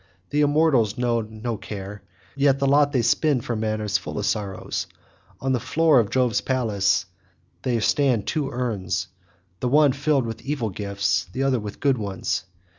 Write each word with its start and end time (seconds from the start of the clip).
The 0.31 0.41
immortals 0.41 0.97
know 0.97 1.21
no 1.21 1.57
care, 1.57 2.01
yet 2.35 2.57
the 2.57 2.65
lot 2.65 2.91
they 2.91 3.03
spin 3.03 3.39
for 3.39 3.55
man 3.55 3.79
is 3.81 3.99
full 3.99 4.17
of 4.17 4.25
sorrow; 4.25 4.67
on 5.39 5.51
the 5.51 5.59
floor 5.59 5.99
of 5.99 6.09
Jove's 6.09 6.41
palace 6.41 7.05
there 7.61 7.79
stand 7.81 8.25
two 8.25 8.49
urns, 8.49 9.09
the 9.59 9.69
one 9.69 9.91
filled 9.91 10.25
with 10.25 10.41
evil 10.41 10.71
gifts, 10.71 11.25
and 11.25 11.33
the 11.33 11.43
other 11.43 11.59
with 11.59 11.79
good 11.79 11.99
ones. 11.99 12.45